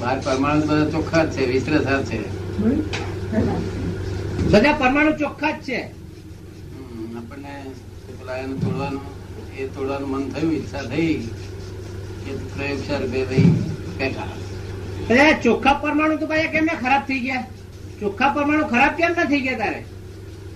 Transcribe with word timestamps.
બાર 0.00 0.16
પરમાણુ 0.24 0.66
બધા 0.66 0.90
ચોખ્ખા 0.90 1.24
જ 1.24 1.30
છે 1.36 1.46
વિસ્તરસા 1.46 2.02
છે. 2.02 2.18
બધા 4.52 4.72
પરમાણુ 4.72 5.12
ચોખ્ખા 5.16 5.50
જ 5.50 5.60
છે. 5.68 5.80
આપણને 7.18 7.52
પેલા 8.18 8.42
તોડવાનું 8.62 9.02
એ 9.58 9.66
તોડવાનું 9.66 10.10
મન 10.10 10.22
થયું 10.30 10.52
ઈચ્છા 10.52 10.82
થઈ 10.82 11.14
કે 12.24 12.30
પ્રયોગશાળ 12.54 13.06
બે 13.06 13.24
ભાઈ 13.24 13.50
બેઠા. 13.98 14.32
ચોખ્ખા 15.42 15.74
પરમાણુ 15.74 16.16
તો 16.16 16.26
ભાઈ 16.26 16.48
કેમ 16.48 16.66
ખરાબ 16.80 17.02
થઈ 17.08 17.20
ગયા? 17.20 17.44
ચોખ્ખા 18.00 18.32
પરમાણુ 18.34 18.64
ખરાબ 18.66 18.92
કેમ 18.94 19.12
ના 19.16 19.24
થઈ 19.24 19.40
ગયા 19.40 19.58
તારે? 19.58 19.80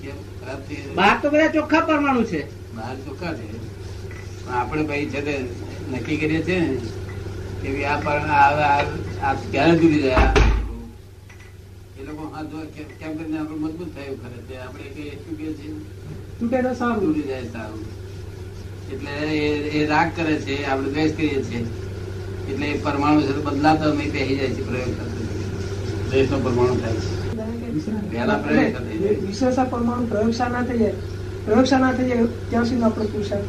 કેમ? 0.02 0.16
ખરાબ 0.40 0.60
થઈ 0.68 0.76
ગયું? 0.76 0.94
બહાર 0.94 1.16
તો 1.22 1.30
બધા 1.30 1.48
ચોખ્ખા 1.48 1.80
પરમાણુ 1.80 2.22
છે. 2.24 2.40
બહાર 2.76 2.96
ચોખ્ખા 2.96 3.32
છે. 3.34 3.46
આપણે 4.50 4.82
ભાઈ 4.82 5.06
છે 5.06 5.38
નક્કી 5.92 6.16
કરીએ 6.16 6.42
છીએ 6.42 6.60
ને 6.60 6.78
કે 7.62 7.72
ભઈ 7.72 7.82
આ 7.82 7.96
આ- 7.96 8.80
આ- 8.80 8.84
આ 9.22 9.34
ક્યારે 9.34 9.72
તૂટી 9.72 10.02
જાય? 10.02 10.14
એ 12.00 12.04
લોકો 12.04 12.26
કેમ 12.76 12.84
કેમ 12.98 13.16
કરીને 13.16 13.38
આપણે 13.38 13.56
મજબૂત 13.56 13.94
થયું 13.94 14.22
ખરે 14.22 14.42
તે. 14.48 14.56
આપણે 14.56 14.82
કહીએ 14.82 15.10
શું 15.10 15.38
કહીએ 15.38 15.52
છીએ 15.52 15.72
તૂટે 16.40 16.74
સારું 16.74 17.00
તૂટી 17.00 17.22
જાય 17.22 17.42
સારું. 17.42 18.00
એટલે 18.92 19.26
એ- 19.26 19.82
એ 19.82 19.86
રાગ 19.86 20.10
કરે 20.16 20.36
છે 20.36 20.64
આપણે 20.64 20.90
દ્વેષ 20.90 21.12
કરીએ 21.12 21.42
છીએ. 21.42 21.66
એટલે 22.52 22.66
એ 22.66 22.82
પરમાણુ 22.82 23.20
છે 23.20 23.32
બદલાતો 23.32 23.94
નહીં 23.94 24.12
પહેરી 24.12 24.36
જાય 24.36 24.48
છે 24.48 24.68
પ્રયોગ 24.68 24.98
કરતો 24.98 25.24
દ્વેષનો 26.10 26.38
પરમાણુ 26.38 26.76
થાય 26.76 26.92
છે. 26.92 27.30
પહેલા 28.10 28.34
પ્રયોગ 28.38 28.62
થઈ 28.62 29.70
પરમાણુ 29.70 30.06
પ્રયોગશા 30.06 30.48
ના 30.48 30.62
થઈ 30.62 30.78
જાય. 30.78 30.92
પ્રયોગશાળા 31.44 31.92
થઈ 31.92 32.08
જાય 32.08 32.26
ત્યાં 32.50 32.64
સુધી 32.64 32.82
આપણે 32.82 33.06
પુરુષાર્થ. 33.06 33.44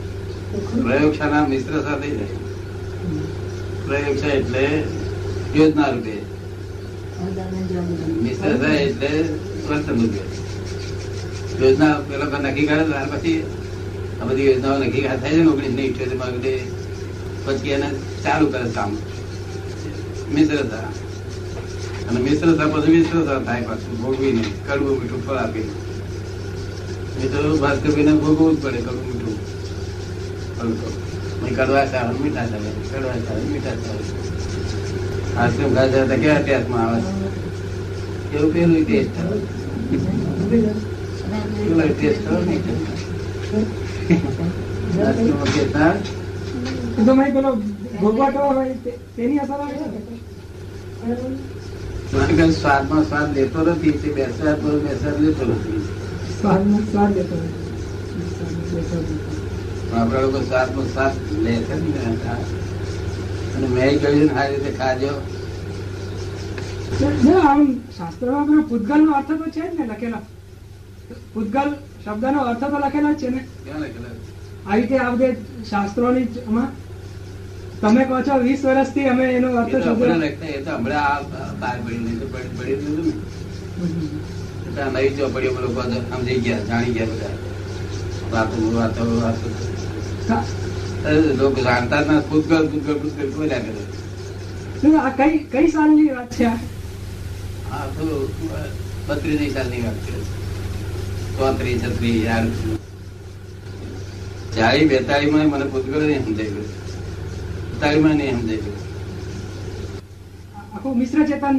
પ્રયોગશાળા 0.85 1.47
મિશ્ર 1.47 1.81
સાથે 1.81 2.09
જાય. 2.09 2.27
પ્રયોગશા 3.91 4.35
એટલે 4.39 4.65
યોજના 5.55 5.89
રૂપે 5.93 6.15
મિશ્ર 8.25 8.53
થાય 8.61 8.81
એટલે 8.89 9.09
વર્તન 9.67 9.97
રૂપે 10.01 10.21
યોજના 11.61 11.93
પેલો 12.11 12.25
કોઈ 12.31 12.43
નક્કી 12.45 12.67
કરે 12.69 12.83
ત્યાર 12.89 13.09
પછી 13.13 13.39
આ 14.19 14.25
બધી 14.29 14.47
યોજનાઓ 14.49 14.77
નક્કી 14.83 15.03
થાય 15.07 15.21
છે 15.23 15.29
ને 15.37 15.49
ઓગણીસ 15.53 15.73
ને 15.77 15.83
ઇઠ્યોતેરમાં 15.89 16.33
બધી 16.37 16.61
પછી 17.45 17.73
એને 17.75 17.87
ચાલુ 18.23 18.45
કરે 18.53 18.65
કામ. 18.75 18.91
મિશ્રતા 20.33 20.87
અને 22.07 22.19
મિશ્રતા 22.25 22.67
પછી 22.73 22.95
મિશ્રતા 22.97 23.39
થાય 23.47 23.63
પાછું, 23.69 23.93
ભોગવીને, 24.01 24.43
કડવું 24.67 24.99
મીઠું 24.99 25.21
ફળ 25.25 25.39
આપીને. 25.43 25.73
એ 27.23 27.25
તો 27.31 27.39
ભાસ્કરભાઈને 27.63 28.13
ભોગવવું 28.23 28.53
જ 28.55 28.61
પડે, 28.63 28.79
કડવું 28.87 29.05
મીઠું. 29.09 29.35
ફળ 30.57 30.71
કડવા 31.41 31.85
ચાવલ 31.85 32.15
મીઠા 32.21 32.45
ચાવલ 32.45 32.67
કડવા 32.83 33.17
ચાવલ 33.25 33.45
મીઠા 33.45 33.77
ચાવલ 33.77 34.03
આઈસ્ક્રીમ 35.35 35.71
ખાય 35.75 35.89
છે 35.91 35.99
તો 36.03 36.15
કેવા 36.17 36.41
ટેસ્ટમાં 36.41 36.85
આવે 36.85 36.99
છે? 37.01 38.35
એવું 38.35 38.51
પેલું 38.53 38.83
ટેસ્ટ 38.83 39.15
આવે? 39.19 39.37
પેલો 41.57 41.83
ટેસ્ટ 41.89 42.25
આવે 42.27 42.43
નહીં 42.45 42.61
સ્વાદમાં 52.53 53.05
સ્વાદ 53.05 53.29
લેતો 53.35 53.59
નથી 53.65 53.91
તે 53.93 54.09
બેસાદ 54.09 54.59
બેસવા 54.83 55.13
લેતો 55.19 55.43
નથી. 55.45 55.81
સ્વાદમાં 56.37 56.83
સ્વાદ 56.91 57.11
લેતો 57.15 57.35
હોય. 57.35 57.51
આપણા 59.91 60.21
લોકો 60.23 60.39
શ્વાસમાં 60.41 60.87
શ્વાસ 60.87 61.15
લે 61.43 61.53
છે 61.59 61.73
અને 63.55 63.67
મેં 63.69 63.99
કહ્યું 63.99 64.19
ને 64.19 64.27
સારી 64.29 64.55
રીતે 64.55 64.71
ખાજો 64.77 65.11
શાસ્ત્રમાં 67.97 68.45
પેલો 68.47 68.63
પૂતગલનો 68.63 69.11
અર્થ 69.15 69.31
તો 69.31 69.45
છે 69.51 69.63
ને 69.69 69.83
લખેલો. 69.87 70.19
પૂતગલ 71.33 71.69
શબ્દનો 72.03 72.39
અર્થ 72.43 72.63
તો 72.63 72.77
લખેલો 72.79 73.09
છે 73.15 73.29
ને. 73.29 73.41
આ 74.65 74.75
રીતે 74.75 74.95
આ 74.97 75.11
બધે 75.11 75.29
શાસ્ત્રોની 75.63 76.27
જ 76.27 76.35
તમે 77.81 78.03
કહો 78.05 78.17
છો 78.23 78.35
વીસ 78.39 78.61
વર્ષથી 78.63 79.07
અમે 79.09 79.25
એનો 79.31 79.49
અર્થ 79.57 79.75
શબ્દ 79.77 80.23
એ 80.49 80.61
તો 80.61 80.71
હમણાં 80.71 81.21
બહાર 81.61 81.77
પડી 81.83 82.15
પડી 82.23 82.51
પડી 82.57 82.77
ને. 82.97 84.89
નવી 84.93 85.15
ચોપડીઓ 85.17 85.51
લોકો 85.57 85.81
સમજી 86.09 86.39
ગયા 86.39 86.67
જાણી 86.67 86.93
ગયા 86.93 87.11
બધા. 87.11 87.35
વાતો 88.31 88.57
વાતો 88.73 89.03
વાતો. 89.15 89.47
લોકો 91.37 91.59
જાણતા 91.61 92.01
ના 92.03 92.21
પૂતગલ 92.23 92.63
પૂતગલ 92.69 92.95
પૂતગલ 93.01 93.29
બોલ્યા 93.33 93.63
કરે? 93.65 93.81
આ 94.99 95.11
કઈ 95.17 95.37
કઈ 95.47 95.67
સાલની 95.69 96.11
વાત 96.11 96.29
છે 96.31 96.45
આ? 96.45 96.57
તો 97.95 98.05
બત્રીસ 99.07 99.53
સાલની 99.53 99.81
વાત 99.81 99.97
છે. 100.01 100.13
ચોત્રીસ 101.35 101.81
છત્રીસ 101.85 102.23
યાર 102.23 102.45
ચાલી 104.51 104.87
બેતાળી 104.87 105.31
માં 105.31 105.49
મને 105.49 105.65
પૂતગલ 105.67 106.01
નહીં 106.01 106.25
સમજાય 106.25 106.49
ગયું. 106.49 106.69
બેતાળી 107.69 108.01
માં 108.01 108.15
નહીં 108.15 108.37
સમજાય 108.37 108.61
ગયું. 108.61 108.79
આખું 110.71 110.97
મિશ્ર 110.97 111.25
ચેતન. 111.27 111.57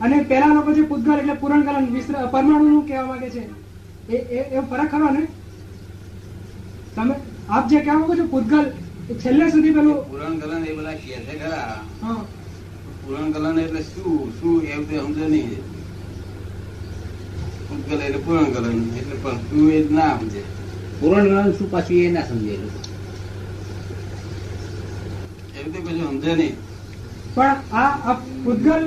અને 0.00 0.18
પેલા 0.24 0.54
લોકો 0.54 0.70
જે 0.72 0.82
પૂતગળ 0.84 1.18
એટલે 1.18 1.34
પૂરણકલન 1.36 1.90
મિશ્ર 1.90 2.14
પરમાણુ 2.28 2.68
નું 2.68 2.86
કહેવા 2.86 3.06
માંગે 3.06 3.28
છે. 3.30 3.42
એ- 4.08 4.26
એ 4.52 4.62
ફરક 4.62 4.90
ખરો 4.90 5.08
ને? 5.10 5.22
તમે 6.96 7.14
આપ 7.48 7.68
જે 7.70 7.80
કહેવા 7.80 7.98
માંગો 7.98 8.14
છો 8.16 8.24
પૂતગલ 8.26 8.66
એ 9.10 9.14
છેલ્લે 9.22 9.50
સુધી 9.50 9.72
પેલું 9.72 9.98
પુરાણ 10.10 10.38
ગલન 10.40 10.64
એ 10.64 10.72
બધા 10.72 10.94
કહે 10.94 11.16
છે 11.26 11.34
ખરા. 11.38 11.78
પુરાણ 13.04 13.32
ગલન 13.32 13.58
એટલે 13.58 13.82
શું? 13.84 14.32
શું 14.40 14.54
એવું 14.64 14.86
તે 14.88 14.94
સમજે 14.98 15.26
નહીં. 15.28 15.62
પૂતગલ 17.68 18.00
એટલે 18.00 18.18
પુરાણ 18.18 18.52
ગલન 18.52 18.78
એટલે 18.98 19.16
પણ 19.22 19.38
શું 19.48 19.70
એ 19.70 19.78
ના 19.90 20.18
સમજે. 20.18 20.42
પુરાણ 21.00 21.28
ગલન 21.28 21.54
શું 21.58 21.68
પાછું 21.68 21.96
એ 21.98 22.10
ના 22.10 22.26
સમજે 22.26 22.52
એ 25.56 25.70
તે 25.72 25.78
કશું 25.78 26.08
સમજે 26.10 26.32
નહીં. 26.34 26.54
પણ 27.34 27.56
આ 27.72 27.90
આ 28.04 28.14
પૂતગલ 28.44 28.84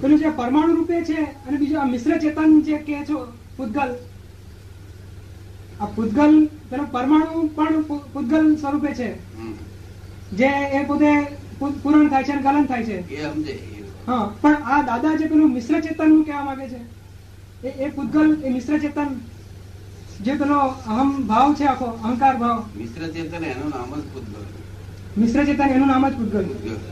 પેલું 0.00 0.18
જે 0.18 0.30
પરમાણુ 0.30 0.76
રૂપે 0.76 0.96
છે 1.04 1.18
અને 1.46 1.56
બીજું 1.58 1.78
આ 1.78 1.86
મિશ્ર 1.86 2.18
ચેતન 2.18 2.50
જે 2.62 2.78
કહે 2.86 3.04
છો 3.06 3.16
પૂતગલ 3.56 3.90
આ 5.80 5.86
પૂતગલ 5.94 6.34
પેલો 6.70 6.84
પરમાણુ 6.94 7.48
પણ 7.56 7.84
પૂતગલ 8.12 8.46
સ્વરૂપે 8.62 8.90
છે. 8.94 9.08
જે 10.38 10.50
એ 10.72 10.84
પોતે 10.88 11.10
પૂરણ 11.82 12.08
થાય 12.10 12.24
છે 12.24 12.32
અને 12.32 12.42
ગલન 12.42 12.66
થાય 12.66 12.84
છે. 12.84 12.96
હા 14.06 14.24
પણ 14.42 14.62
આ 14.64 14.82
દાદા 14.82 15.16
જે 15.18 15.28
પેલું 15.28 15.52
મિશ્ર 15.52 15.80
ચેતનનું 15.82 16.24
કહેવા 16.24 16.44
માંગે 16.44 16.66
છે 16.72 16.80
એ 17.62 17.70
એ 17.84 17.90
પૂતગલ 17.90 18.28
એ 18.44 18.50
મિશ્ર 18.50 18.80
ચેતન 18.80 19.10
જે 20.20 20.32
પેલો 20.40 20.58
અહમ 20.86 21.10
ભાવ 21.30 21.54
છે 21.58 21.64
આખો 21.66 21.88
અહંકાર 22.02 22.34
ભાવ. 22.38 22.58
મિશ્ર 22.74 23.02
ચેતન 23.14 23.44
એનું 23.44 23.70
નામ 23.70 23.90
જ 23.94 24.02
પૂતગલ 24.12 24.44
મિશ્ર 25.16 25.46
ચેતન 25.46 25.70
એનું 25.70 25.88
નામ 25.88 26.04
જ 26.10 26.14
પૂતગલ. 26.18 26.46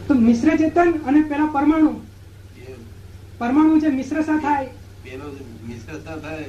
તો 0.06 0.14
મિશ્ર 0.14 0.56
ચેતન 0.58 0.90
અને 1.06 1.20
પેલા 1.30 1.52
પરમાણુ 1.56 1.92
પરમાણુ 3.38 3.80
જે 3.80 3.88
મિશ્ર 3.90 4.24
સા 4.24 4.38
થાય 4.40 4.68
પેલો 5.04 5.26
મિશ્ર 5.68 5.96
સા 6.04 6.18
થાય 6.18 6.46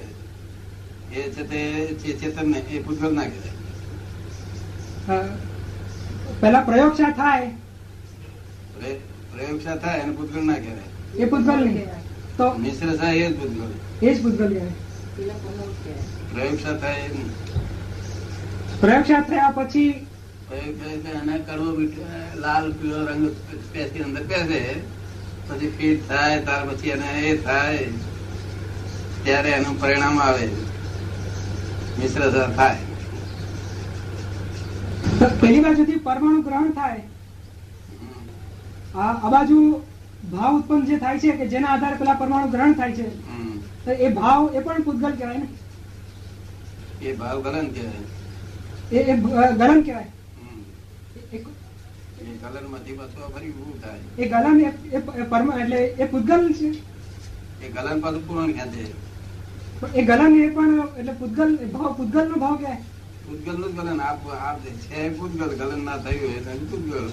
એ 1.13 1.31
છે 1.31 1.43
તે 1.43 2.13
ચેતન 2.13 2.51
ને 2.51 2.57
એ 2.57 2.83
પૂતગલ 2.83 3.15
ના 3.15 3.21
કહેવાય. 3.21 5.27
પેલા 6.41 6.61
પ્રયોગશા 6.61 7.11
થાય? 7.11 7.51
પ્રય- 8.79 8.95
પ્રયોગશા 9.31 9.75
થાય 9.75 9.99
એને 9.99 10.15
પૂતગલ 10.15 10.45
ના 10.45 10.53
કહેવાય. 10.53 11.17
એ 11.17 11.25
પૂતગલ 11.25 11.53
નહીં. 11.53 11.85
તો 12.37 12.53
મિશ્રતા 12.53 13.11
એ 13.11 13.31
જ 13.31 13.39
પૂતગલ 13.39 14.07
એ 14.07 14.13
જ 14.13 14.23
પૂતગલ 14.23 14.53
કહેવાય. 14.53 14.69
પ્રયોગશા 16.33 16.77
થાય 16.77 16.93
એ. 16.93 17.09
પ્રયોગશા 18.81 19.21
થયા 19.21 19.49
પછી? 19.49 20.07
પ્રયોગ 20.49 20.79
થાય 20.79 20.93
એટલે 20.93 21.11
એને 21.11 21.37
કડવો 21.37 21.65
મીઠો 21.65 22.05
લાલ 22.35 22.71
પીળો 22.71 23.05
રંગ 23.05 23.35
પેસી 23.73 23.99
અંદર 23.99 24.23
પેસે. 24.23 24.75
પછી 25.47 25.69
ફીટ 25.69 26.07
થાય 26.07 26.41
ત્યાર 26.41 26.69
પછી 26.69 26.89
એને 26.89 27.21
એ 27.21 27.37
થાય. 27.37 27.87
ત્યારે 29.23 29.49
એનું 29.49 29.81
પરિણામ 29.81 30.19
આવે. 30.19 30.72
મિશ્રતા 31.99 32.47
થાય. 32.57 32.81
પેલી 35.41 35.63
બાજુથી 35.65 35.99
પરમાણુ 36.07 36.41
ગ્રહણ 36.47 36.71
થાય. 36.79 37.01
આ 39.03 39.29
બાજુ 39.33 39.57
ભાવ 40.31 40.51
ઉત્પન્ન 40.57 40.81
જે 40.89 40.95
થાય 41.03 41.21
છે 41.23 41.35
કે 41.41 41.45
જેના 41.53 41.71
આધારે 41.75 41.97
પેલા 42.01 42.17
પરમાણુ 42.23 42.51
ગ્રહણ 42.55 42.73
થાય 42.79 42.93
છે. 42.97 43.07
તો 43.85 43.91
એ 44.07 44.09
ભાવ 44.17 44.41
એ 44.57 44.59
પણ 44.65 44.83
પૂતગલ 44.87 45.13
કહેવાય 45.19 45.39
ને. 45.43 45.47
એ 47.01 47.13
ભાવ 47.21 47.37
ગલન 47.45 47.67
કહેવાય. 47.75 48.03
એ 48.91 48.99
ગલન 49.59 49.79
કહેવાય. 49.87 50.09
ગલનમાંથી 52.43 52.97
પાછું 52.99 53.29
ફરી 53.35 53.51
ઉભું 53.53 53.77
થાય. 53.83 54.03
એ 54.21 54.23
ગલન 54.33 54.57
એટલે 55.61 55.79
એ 56.03 56.05
પૂતગલ 56.13 56.43
છે. 56.59 56.69
એ 57.63 57.67
ગલન 57.75 57.97
પાછું 58.03 58.23
પૂરણ 58.27 58.51
ખેંચે 58.59 58.83
એ 59.93 60.01
ગલન 60.03 60.33
એ 60.41 60.49
પણ 60.55 60.79
એટલે 60.97 61.13
પૂતગલ 61.19 61.51
ભાવ 61.73 61.91
પૂતગલ 61.97 62.25
નો 62.29 62.35
ભાવ 62.37 62.55
કહેવાય 62.57 62.79
પૂતગલનું 63.25 63.71
ગલન 63.77 63.99
આપ 63.99 64.21
આપ 64.39 64.57
છે 64.89 65.09
પૂતગલ 65.19 65.51
ગલન 65.59 65.81
ના 65.83 65.97
થયું 65.97 66.33
એટલે 66.37 66.53
પૂતગલ. 66.71 67.07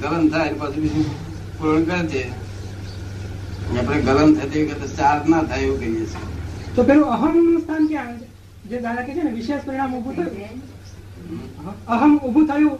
ગલન 0.00 0.24
થાય 0.30 0.54
પછી 0.54 0.80
બીજું 0.80 1.06
પૂરણ 1.58 1.84
કરે 1.84 1.98
છે. 2.06 2.22
આપણે 3.76 4.00
ગલન 4.02 4.30
થતી 4.38 4.64
વખતે 4.64 4.88
ચાર્જ 4.96 5.28
ના 5.28 5.42
થાય 5.44 5.66
એવું 5.66 5.78
કહીએ 5.78 6.06
છીએ. 6.06 6.22
તો 6.74 6.84
પેલું 6.84 7.08
અહમનું 7.08 7.60
સ્થાન 7.60 7.84
ક્યાં 7.88 8.08
આવે 8.08 8.18
છે? 8.18 8.28
જે 8.68 8.80
દાદા 8.80 9.04
કે 9.04 9.12
છે 9.12 9.22
ને 9.22 9.30
વિશેષ 9.30 9.64
પરિણામ 9.64 9.94
ઉભું 9.94 10.14
થયું? 10.14 10.62
અહમ 11.86 12.12
ઉભું 12.22 12.46
થયું. 12.46 12.78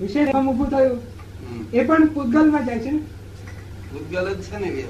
વિશેષ 0.00 0.34
અહમ 0.34 0.48
ઉભું 0.48 0.68
થયું. 0.70 1.00
એ 1.72 1.84
પણ 1.84 2.08
પૂતગલમાં 2.14 2.66
જાય 2.66 2.80
છે 2.80 2.90
ને? 2.90 3.00
ભૂતગલ 3.92 4.26
જ 4.34 4.40
છે 4.50 4.58
ને 4.58 4.68
કે 4.70 4.82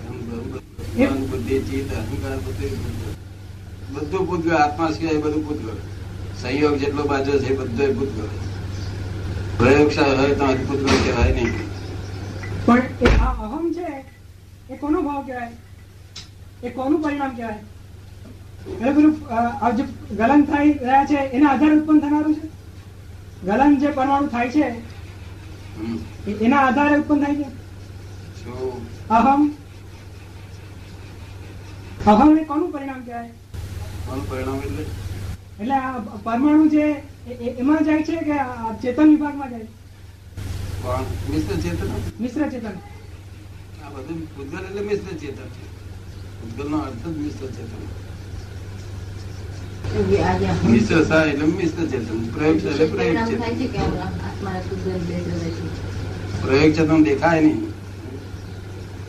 મન, 0.96 1.26
બુદ્ધિ 1.30 1.56
ચિત્ત 1.68 1.90
અહંકાર 1.92 2.36
બધું. 2.44 2.80
બધું. 3.92 4.52
આત્મા 4.58 4.90
સિવાય 4.92 5.20
બધું 5.24 5.42
ભૂતગલ 5.46 5.78
સંયોગ 6.40 6.74
જેટલો 6.80 7.02
બાજુ 7.10 7.32
છે 7.42 7.50
બધો 7.58 7.86
ભૂતગલ 7.96 8.28
પ્રયોગશાળા 9.58 10.22
હોય 10.22 10.34
તો 10.40 10.46
હજી 10.46 11.00
કહેવાય 11.04 11.32
નહીં. 11.34 11.52
પણ 12.66 12.82
એ 13.00 13.08
આ 13.26 13.32
અહમ 13.46 13.64
છે 13.76 13.86
એ 14.70 14.74
કોનો 14.80 14.98
ભાવ 15.02 15.22
કહેવાય? 15.26 15.54
એ 16.62 16.68
કોનું 16.70 17.02
પરિણામ 17.02 17.32
કહેવાય? 17.36 17.62
એટલે 18.70 18.90
પેલું 18.94 19.14
આ 19.30 19.70
જે 19.76 19.84
ગલન 20.20 20.42
થઈ 20.50 20.68
રહ્યા 20.80 21.06
છે 21.12 21.18
એના 21.36 21.50
આધારે 21.52 21.74
ઉત્પન્ન 21.78 22.00
થનારું 22.06 22.34
છે? 22.38 22.46
ગલન 23.44 23.72
જે 23.84 23.88
પરમાણુ 24.00 24.28
થાય 24.28 24.50
છે 24.54 24.64
એના 26.46 26.62
આધારે 26.66 26.94
ઉત્પન્ન 26.98 27.20
થાય 27.22 27.36
છે? 27.40 27.46
અહમ? 29.10 29.42
અહમ 32.10 32.38
એ 32.38 32.42
કોનું 32.48 32.68
પરિણામ 32.72 33.00
કહેવાય? 33.06 33.32
કોનું 34.08 34.24
પરિણામ 34.30 34.58
એટલે? 34.66 34.84
એટલે 35.60 35.76
આ 35.78 36.18
પરમાણુ 36.26 36.66
જે 36.74 36.84
એમાં 37.62 37.80
જાય 37.88 38.02
છે 38.08 38.16
કે 38.28 38.36
ચેતન 38.82 39.08
વિભાગમાં 39.12 39.50
જાય 39.54 39.68
મિશ્ર 41.30 41.56
ચેતન? 41.64 41.88
મિશ્ર 42.24 42.42
ચેતન. 42.52 42.76
આ 43.82 43.90
બધું 43.94 44.18
ભૂતગલ 44.36 44.62
એટલે 44.68 44.82
મિશ્ર 44.90 45.14
ચેતન 45.22 45.48
ભૂતગલ 46.42 46.68
નો 46.74 46.78
અર્થ 46.90 47.04
જ 47.08 47.14
મિશ્ર 47.24 47.48
ચેતન. 47.56 47.82
મિશ્ર 50.70 51.00
થાય 51.10 51.32
એટલે 51.32 51.46
મિશ્ર 51.56 51.82
ચેતન. 51.96 52.18
પ્રયોગ 52.38 52.56
એટલે 52.70 52.86
પ્રયોગ 52.94 53.18
ચેતન. 53.28 53.42
પ્રયોગ 56.46 56.72
ચેતન 56.78 57.00
દેખાય 57.10 57.40
નહીં. 57.48 57.60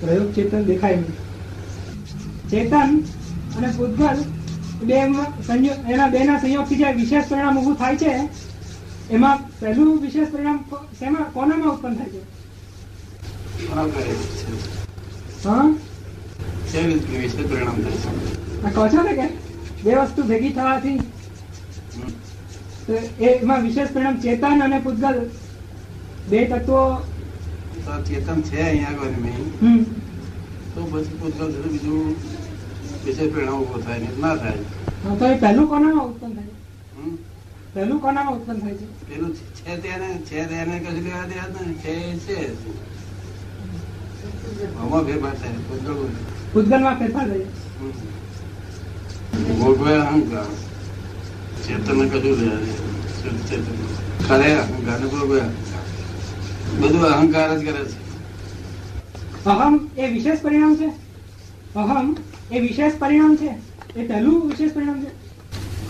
પ્રયોગ 0.02 0.30
ચેતન 0.42 0.62
દેખાય 0.74 0.98
નહીં. 1.06 1.16
ચેતન 2.52 2.92
અને 3.58 3.70
પૂતગલ 3.78 4.20
બે 4.82 4.98
સંયોગ 5.48 5.80
એના 5.92 6.10
બે 6.10 6.20
ના 6.24 6.40
સંયોગથી 6.40 6.78
જે 6.78 6.94
વિશેષ 6.94 7.30
પરિણામ 7.30 7.58
ઊભું 7.58 7.78
થાય 7.78 7.98
છે 7.98 8.12
એમાં 9.10 9.38
પહેલું 9.60 10.02
વિશેષ 10.02 10.30
પરિણામ 10.30 10.60
શેમાં 11.00 11.28
કોનામાં 11.34 11.74
ઉત્પન્ન 11.74 11.96
થાય 11.98 12.12
છે? 12.14 12.22
કહો 18.76 18.84
છો 18.90 19.02
ને 19.04 19.14
કે 19.20 19.28
બે 19.84 19.92
વસ્તુ 19.96 20.22
ભેગી 20.24 20.54
થવાથી? 20.54 21.00
એમાં 23.20 23.64
વિશેષ 23.64 23.94
પરિણામ 23.94 24.18
ચેતન 24.22 24.62
અને 24.62 24.80
પૂતગલ 24.82 25.18
બે 26.30 26.40
તત્વો? 26.46 26.82
ચેતન 28.08 28.40
છે 28.44 28.58
અહીંયા 28.64 28.94
આગળ 28.94 29.16
તો 30.78 30.84
પછી 30.84 31.16
પૂતગલ 31.20 31.48
થતું 31.54 31.72
બીજું 31.74 32.16
વિશેષ 33.06 33.32
પ્રેરણા 33.34 33.60
ઊભો 33.60 33.78
થાય 33.86 34.00
ને 34.00 34.10
ના 34.22 34.36
થાય. 34.42 34.62
તો 35.20 35.26
એ 35.26 35.38
પહેલું 35.44 35.68
કોનામાં 35.72 36.10
ઉત્પન્ન 36.10 36.34
થાય? 36.38 36.54
પહેલું 37.74 38.00
કોનામાં 38.04 38.36
ઉત્પન્ન 38.38 38.60
થાય 38.62 38.76
છે? 38.76 38.88
પેલું 39.10 39.32
છે 39.58 39.74
તેને 39.84 40.10
છે 40.28 40.46
તેને 40.46 40.76
કશું 40.84 41.04
લેવા 41.08 41.26
દેવા 41.32 41.66
ને 41.66 41.74
છે 41.84 41.94
છે. 42.26 42.38
આમાં 44.80 45.06
ફેરફાર 45.08 45.36
થાય 45.42 45.60
પૂતગલ. 45.68 46.00
પૂતગલમાં 46.54 46.96
ફેરફાર 47.00 47.28
થાય. 47.28 47.48
ભોગવે 49.60 49.94
અહંકાર. 50.02 50.50
ચેતન 51.64 52.00
કશું 52.10 52.36
લેવા 52.42 52.60
દે 52.66 52.72
ચેતન 53.50 53.76
ખરે 54.28 54.50
અહંકાર 54.64 55.00
ભોગવે 55.14 55.42
બધું 56.82 57.04
અહંકાર 57.14 57.50
જ 57.60 57.64
કરે 57.66 57.84
છે. 57.86 58.07
અહમ 59.48 59.90
એ 59.98 60.08
વિશેષ 60.08 60.40
પરિણામ 60.42 60.76
છે. 60.76 60.88
અહમ 61.76 62.16
એ 62.52 62.60
વિશેષ 62.60 62.94
પરિણામ 63.00 63.36
છે. 63.36 63.50
એ 64.00 64.08
પહેલું 64.08 64.48
વિશેષ 64.48 64.72
પરિણામ 64.74 65.02
છે. 65.02 65.28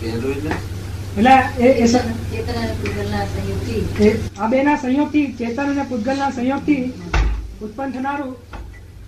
એટલે? 0.06 0.50
એટલે 1.18 1.64
એ 1.64 1.72
એ 1.72 1.86
સ- 1.86 1.94
એ 4.00 4.18
આ 4.38 4.46
બે 4.48 4.62
ના 4.62 4.76
સંયોગથી 4.76 5.26
ચેતન 5.26 5.64
અને 5.64 5.82
પૂતગલના 5.82 6.30
સંયોગથી 6.30 6.92
ઉત્પન્ન 7.62 7.90
થનારું 7.90 8.36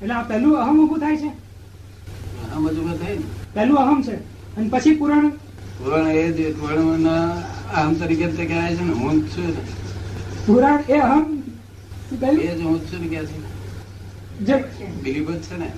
એટલે 0.03 0.15
આ 0.15 0.23
પહેલું 0.23 0.59
અહમ 0.59 0.97
થાય 1.01 1.17
છે. 1.17 1.29
આમ 2.55 2.67
બધું 2.67 2.99
થાય 2.99 3.15
ને? 3.15 3.23
પહેલું 3.55 3.79
અહમ 3.79 4.03
છે. 4.03 4.15
અને 4.57 4.69
પછી 4.69 4.95
પુરાણ. 4.95 5.29
પુરાણ 5.79 6.09
એ 6.09 6.33
જ 6.33 6.57
પુરાણ 6.57 7.05
અહમ 7.75 7.95
તરીકે 7.95 8.47
કહેવાય 8.47 8.77
છે 8.77 8.85
ને? 8.85 8.93
હું 8.93 9.29
છું 9.29 9.57
પુરાણ 10.47 10.83
એ 10.89 10.99
અહમ. 10.99 11.43
એ 12.29 12.59
જ 12.59 12.61
હું 12.61 12.81
છું 12.81 13.01
ને 13.01 13.09
કે 13.09 13.27
છે 13.27 13.50
જે. 14.41 14.65
છે 14.77 15.57
ને 15.57 15.73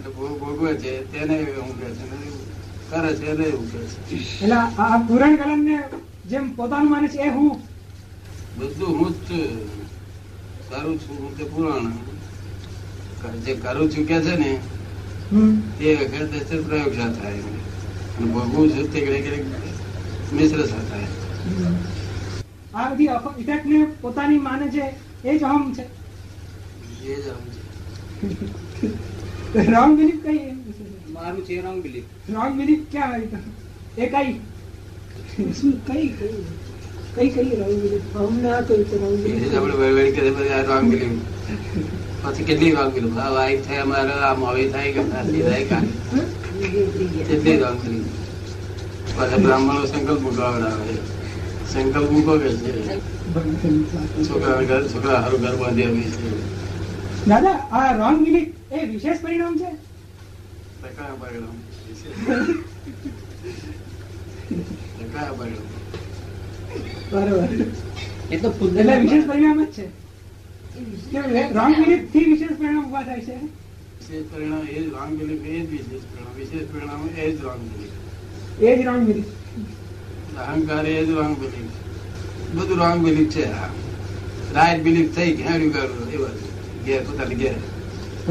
છે 0.00 0.08
ભોગવે 0.14 0.76
છે 0.76 1.06
તેને 1.10 1.36
છે 1.44 1.52
કરે 2.90 3.16
છે 3.18 3.26
એને 3.26 3.46
છે. 3.70 4.16
એટલે 4.42 4.54
આ 4.54 4.98
જેમ 6.24 6.54
પોતાનું 6.54 6.90
માને 6.90 7.08
છે 7.08 7.18
એ 7.18 7.30
હું? 7.30 7.60
બધું 8.56 8.98
હું 8.98 9.14
જ 9.26 9.28
કરું 10.68 10.98
છું 10.98 11.16
હું 11.16 11.36
તે 11.36 11.44
પુરાણ. 11.44 11.92
જે 13.44 13.54
કરું 13.54 13.90
છું 13.90 14.06
કે 14.06 14.20
છે 14.20 14.36
ને 14.36 14.60
તે 15.78 15.94
વખતે 15.96 16.56
પ્રયોગ 16.62 16.94
સાથે 16.94 17.18
થાય 17.20 17.42
અને 18.18 18.26
ભોગવું 18.32 18.70
છું 18.70 18.92
તે 18.92 19.00
ઘડી 19.00 19.22
ઘડી 19.22 19.44
મિશ્ર 20.32 20.60
થાય. 20.90 21.08
આ 22.74 22.88
બધી 22.90 23.08
ઇફેક્ટ 23.38 23.66
ને 23.66 23.84
પોતાની 24.00 24.38
માને 24.38 24.66
છે 24.70 24.84
એ 25.26 25.32
જ 25.32 25.44
અહમ 25.44 25.64
છે. 25.72 25.84
રોંગ 29.66 29.92
બિલીફ 29.98 30.20
કઈ 30.24 30.40
મારું 31.14 31.42
છે 31.46 31.54
રોંગ 31.60 31.78
બિલીફ 31.82 32.08
રોંગ 32.28 32.52
બિલીફ 32.58 32.84
ક્યાં 32.90 33.12
આવી 33.12 33.40
એ 33.96 34.06
કઈ? 34.08 34.34
શું 35.52 35.72
કઈ 35.86 36.06
કઈ 37.14 37.30
કઈ 37.30 37.56
રોંગ 37.60 37.74
બિલીફ 37.82 38.16
અમને 38.18 38.48
આ 38.50 38.62
કઈ 38.62 38.84
તો 38.90 38.96
રોંગ 38.98 39.16
બિલીફ 39.22 39.54
આપણે 39.54 39.74
વળવળી 39.80 40.14
કરે 40.16 40.30
પછી 40.32 40.52
આ 40.52 40.62
wrong 40.64 40.86
belief. 40.90 41.14
પછી 42.22 42.44
કેટલી 42.44 42.72
રોંગ 42.72 42.90
બિલીફ 42.94 43.18
આ 43.18 43.30
વાઈફ 43.36 43.62
થાય 43.66 43.82
અમારે 43.82 44.14
આ 44.22 44.34
મોવી 44.36 44.68
થાય 44.72 44.90
કે 44.92 45.02
નાસી 45.04 45.42
થાય 45.42 45.64
કાંઈ. 45.70 45.94
કેટલી 47.28 47.58
રોંગ 47.58 47.78
બિલીફ 47.82 48.10
પાછા 49.16 49.42
બ્રાહ્મણો 49.44 49.86
સંકલ્પ 49.86 50.24
છે. 50.36 51.15
સંકલ્પ 51.76 52.10
મૂકો 52.10 52.34
કે 52.42 52.50
છે. 52.60 52.72
છોકરા 54.28 54.62
ઘર 54.68 54.82
છોકરા 54.92 55.18
હારું 55.24 55.40
ઘર 55.44 55.56
બાંધી 55.62 55.86
આવી 55.88 56.10
છે. 56.12 56.28
દાદા 57.30 57.58
આ 57.78 57.90
રોંગ 57.98 58.18
બિલીફ 58.24 58.52
એ 58.76 58.86
વિશેષ 58.92 59.18
પરિણામ 59.24 59.54
છે? 59.60 59.70
તો 60.80 60.86
કયા 60.96 61.16
પરિણામ? 61.20 61.56
કયા 65.12 65.32
પરિણામ? 65.38 65.68
બરોબર. 67.10 67.52
એ 68.30 68.36
તો 68.42 68.48
એટલે 68.66 68.94
વિશેષ 69.04 69.24
પરિણામ 69.30 69.58
જ 69.64 69.68
છે. 69.76 69.86
રોંગ 71.58 71.74
બિલીફથી 71.80 72.26
વિશેષ 72.32 72.54
પરિણામ 72.58 72.84
ઊભા 72.86 73.04
થાય 73.08 73.22
છે? 73.28 73.36
વિશેષ 74.00 74.24
પરિણામ 74.32 74.62
એ 74.76 74.78
જ 74.82 74.86
belief, 75.20 75.42
એ 75.44 75.60
જ 75.60 75.68
વિશેષ 75.76 76.04
પરિણામ. 76.10 76.34
વિશેષ 76.42 76.66
પરિણામ 76.70 77.02
એ 77.16 77.32
જ 77.32 77.38
wrong 77.44 77.62
belief. 77.72 77.94
એ 78.60 78.76
જ 78.78 78.80
રોંગ 78.88 79.02
બિલીફ 79.10 79.30
અહંકાર 80.42 80.84
એ 80.86 81.04
જ 81.06 81.08
રોંગ 81.18 81.34
બિલીફ 81.40 81.74
બધું 82.56 82.78
રોંગ 82.82 82.98
બિલીફ 83.04 83.30
છે. 83.34 83.44
રાઈટ 84.56 84.82
બિલીફ 84.86 85.10
થઈ 85.16 85.32
ઘેડ્યું 85.38 85.72
ગાડું 85.76 86.08
એ 86.14 86.16
બધું 86.22 86.36
ઘેર 86.86 87.00
પોતાની 87.06 87.38
ઘેર. 87.42 87.56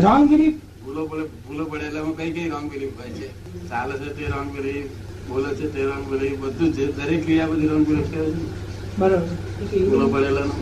રોંગ 0.06 0.24
બિલીફ 0.32 0.58
ભૂલો 0.84 1.02
પડે 1.10 1.24
ભૂલો 1.46 1.64
પડે 1.72 1.86
એટલે 1.88 2.02
કઈ 2.20 2.32
કઈ 2.36 2.50
રોંગ 2.54 2.68
બિલીફ 2.72 2.96
હોય 3.00 3.12
છે? 3.18 3.28
ચાલે 3.70 3.94
છે 4.02 4.10
તે 4.18 4.24
રોંગ 4.34 4.50
બિલીફ 4.56 4.90
બોલે 5.30 5.50
છે 5.58 5.66
તે 5.74 5.82
રોંગ 5.90 6.04
બિલીફ 6.12 6.38
બધું 6.44 6.70
છે. 6.76 6.84
દરેક 6.98 7.22
ક્રિયા 7.26 7.50
બધી 7.52 7.72
રોંગ 7.74 7.86
બિલીફ 7.90 8.10
કહેવાય 8.12 8.32
છે. 8.36 8.44
બરોબર. 9.00 9.22
ભૂલો 9.90 10.08
પડેલાનો 10.14 10.56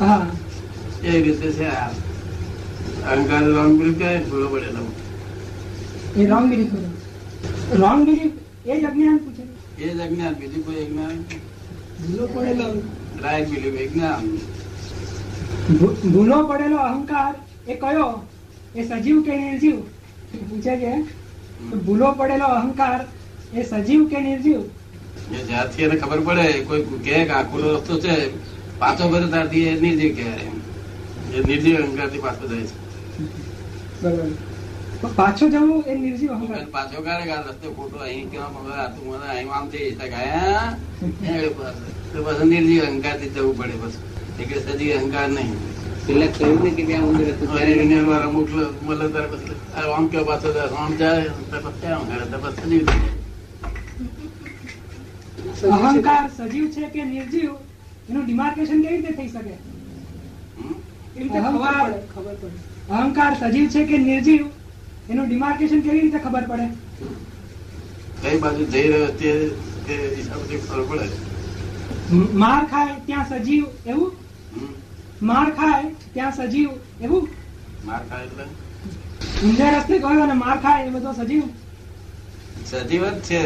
હા. 0.00 0.26
એ 1.02 1.10
રીતે 1.24 1.48
છે 1.58 1.66
આ. 1.66 1.90
અહંકાર 3.10 3.44
રોંગ 3.56 3.72
બિલીફ 3.78 3.98
કહે 4.00 4.10
ભૂલો 4.30 4.46
પડેલા 4.48 4.84
એ 6.16 6.26
રોંગ 6.32 6.46
બિલીફ 6.50 6.74
રોંગ 7.82 8.00
બિલીફ 8.06 8.34
એ 8.66 8.80
જ 8.80 8.84
અજ્ઞાન 8.86 9.18
પૂછે. 9.24 9.44
એ 9.78 9.88
જ 9.88 10.00
અજ્ઞાન 10.00 10.34
બીજું 10.34 10.62
કોઈ 10.64 10.82
અજ્ઞાન 10.82 11.18
ભૂલો 11.98 12.26
પડેલો 12.28 12.66
રાઈટ 13.22 13.50
બિલીફ 13.50 13.80
અજ્ઞાન 13.82 14.24
ભૂલો 16.04 16.38
પડેલો 16.48 16.78
અહંકાર 16.84 17.34
એ 17.66 17.76
કયો? 17.76 18.08
એ 18.74 18.82
સજીવ 18.84 19.18
કે 19.26 19.32
નિર્જીવ? 19.36 19.78
પૂછે 20.48 20.74
છે 20.80 20.92
ભૂલો 21.84 22.08
પડેલો 22.14 22.48
અહંકાર 22.54 23.00
એ 23.54 23.64
સજીવ 23.64 24.08
કે 24.10 24.18
નિર્જીવ? 24.20 24.62
એ 25.32 25.44
જ્યારથી 25.48 25.84
એને 25.84 25.96
ખબર 25.96 26.20
પડે 26.26 26.46
કોઈ 26.64 26.84
કે 27.04 27.14
આખો 27.32 27.56
રસ્તો 27.66 27.94
છે 27.98 28.14
પાછો 28.80 29.04
ભરે 29.08 29.28
ત્યારથી 29.28 29.64
એ 29.68 29.78
નિર્જીવ 29.80 30.12
કહેવાય 30.16 30.50
એ 31.34 31.46
નિર્જીવ 31.48 31.76
અહંકારથી 31.78 32.24
પાછો 32.26 32.44
જાય 32.50 32.66
છે. 32.66 32.74
બરાબર. 34.02 34.30
તો 35.00 35.06
પાછો 35.16 35.44
જવું 35.54 35.80
એ 35.86 35.94
નિર્જીવ 35.94 36.30
અહંકાર. 36.32 36.64
પાછો 36.76 36.96
કાઢે 37.06 37.24
કે 37.28 37.32
આ 37.36 37.44
રસ્તો 37.46 37.68
ખોટો 37.76 37.96
અહીં 38.08 38.26
કેવા 38.30 38.50
પડે 38.54 38.72
આ 38.82 38.88
તું 38.94 39.04
મને 39.08 39.26
અહીં 39.34 39.50
આમ? 39.56 39.66
એ 39.72 39.76
પાછો. 41.58 41.84
તો 42.12 42.18
પાછું 42.26 42.48
નિર્જીવ 42.54 42.82
અહંકારથી 42.88 43.30
જવું 43.34 43.54
પડે 43.58 43.76
બસ 43.82 43.94
એટલે 44.40 44.58
સજીવ 44.66 44.92
અહંકાર 44.98 45.28
નહીં. 45.36 45.56
એટલે 46.08 46.26
કહ્યું 46.34 46.58
ને 46.64 46.70
કે 46.76 46.82
ત્યાં 46.88 47.06
ઉંદર 47.10 47.26
હતું 47.34 47.48
ત્યારે 47.52 47.72
એને 47.84 47.98
મોકલો 48.34 48.62
મળે 48.86 49.06
ત્યારે 49.12 49.28
પછી 49.32 49.56
આમ 49.94 50.04
કેવો 50.10 50.24
પાછો 50.30 50.48
જાય, 50.56 50.70
આમ 50.82 50.92
જાય 51.00 51.30
તો 51.50 51.56
પછી 51.64 51.92
આમ 51.94 52.02
કરે 52.08 52.24
તો 52.32 52.38
પછી 52.44 52.80
સજીવ 55.60 55.74
અહંકાર 55.76 56.24
સજીવ 56.36 56.66
છે 56.74 56.84
કે 56.94 57.02
નિર્જીવ 57.14 57.52
એનું 58.08 58.22
ડિમાર્કેશન 58.24 58.78
કેવી 58.82 58.96
રીતે 58.96 59.12
થઈ 59.16 59.30
શકે? 59.34 59.54
અહંકાર 62.98 63.32
સજીવ 63.40 63.66
છે 63.74 63.82
કે 63.90 63.98
નિર્જીવ 63.98 64.44
એનું 65.10 65.26
ડિમાર્કેશન 65.28 65.82
કેવી 65.82 66.00
રીતે 66.00 66.18
ખબર 66.18 66.44
પડે? 66.50 66.66
કઈ 68.22 68.38
બાજુ 68.38 68.64
જઈ 68.74 68.86
રહ્યો 68.88 69.10
તે 69.86 69.94
હિસાબથી 70.16 70.60
ખબર 70.60 70.84
પડે. 70.90 71.06
માર 72.42 72.62
ખાય 72.66 72.94
ત્યાં 73.06 73.26
સજીવ 73.30 73.64
એવું? 73.86 74.10
માર 75.20 75.48
ખાય 75.52 75.90
ત્યાં 76.14 76.32
સજીવ 76.32 76.70
એવું? 77.00 77.28
માર 77.84 78.02
ખાય 78.08 78.24
એટલે? 78.24 78.44
ઊંધા 79.44 79.70
રસ્તે 79.74 79.94
ગયો 79.98 80.22
અને 80.22 80.34
માર 80.34 80.58
ખાય 80.62 80.86
એ 80.86 80.90
બધો 80.90 81.12
સજીવ? 81.14 81.44
સજીવ 82.64 83.02
જ 83.04 83.20
છે 83.20 83.38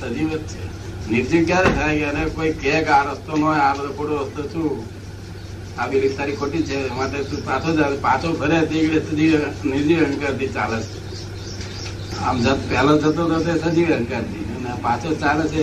સજીવ 0.00 0.30
જ 0.30 0.42
છે. 0.46 0.62
નિર્જીવ 1.10 1.46
ક્યારે 1.46 1.70
થાય 1.72 2.08
અને 2.10 2.30
કોઈ 2.30 2.52
કે 2.54 2.72
આ 2.88 3.02
રસ્તો 3.04 3.36
નો 3.36 3.48
આ 3.48 3.72
બધો 3.74 3.90
ખોટો 3.96 4.16
રસ્તો 4.24 4.42
છું. 4.52 4.84
આ 5.78 5.88
બિલીફ 5.90 6.14
તારી 6.16 6.36
ખોટી 6.36 6.64
છે. 6.64 6.76
માટે 6.90 7.18
તું 7.30 7.40
પાછો 7.42 7.70
જા 7.78 7.90
પાછો 8.00 8.28
ફરે 8.34 8.58
તે 8.70 8.76
સજીવ 9.06 9.32
નિર્જીવ 9.64 10.00
અહંકારથી 10.02 10.50
ચાલે 10.50 10.78
છે. 10.82 10.94
આમ 12.18 12.36
જત 12.40 12.58
પહેલો 12.68 12.92
જતો 12.98 13.22
હતો 13.24 13.38
તે 13.40 13.52
સજીવ 13.64 13.88
અહંકારથી 13.90 14.44
અને 14.54 14.70
પાછો 14.82 15.08
ચાલે 15.22 15.44
છે 15.48 15.62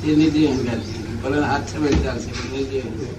તે 0.00 0.08
નિર્જીવ 0.16 0.48
અહંકારથી 0.50 1.00
ભલે 1.22 1.38
હાથ 1.42 1.66
છે 1.72 1.96
ચાલશે 2.04 2.30
નિર્જીવ 2.52 2.84
અહંકાર. 2.84 3.16